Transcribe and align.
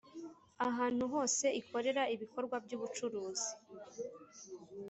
ahantu 0.67 1.03
hose 1.13 1.45
ikorera 1.61 2.03
ibikorwa 2.15 2.55
by 2.65 2.71
ubucuruzi 2.77 3.49